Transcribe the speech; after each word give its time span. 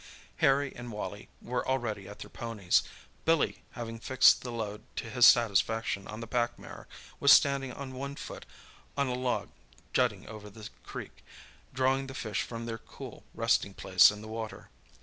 Harry 0.37 0.75
and 0.75 0.91
Wally 0.91 1.29
were 1.43 1.67
already 1.67 2.07
at 2.09 2.17
their 2.17 2.29
ponies. 2.31 2.81
Billy, 3.23 3.61
having 3.73 3.99
fixed 3.99 4.41
the 4.41 4.51
load 4.51 4.81
to 4.95 5.11
his 5.11 5.27
satisfaction 5.27 6.07
on 6.07 6.21
the 6.21 6.25
pack 6.27 6.57
mare, 6.57 6.87
was 7.19 7.31
standing 7.31 7.71
on 7.71 7.93
one 7.93 8.15
foot 8.15 8.47
on 8.97 9.05
a 9.05 9.13
log 9.13 9.51
jutting 9.93 10.27
over 10.27 10.49
the 10.49 10.67
creek, 10.83 11.23
drawing 11.71 12.07
the 12.07 12.15
fish 12.15 12.41
from 12.41 12.65
their 12.65 12.79
cool 12.79 13.23
resting 13.35 13.75
place 13.75 14.09
in 14.09 14.23
the 14.23 14.27
water. 14.27 14.71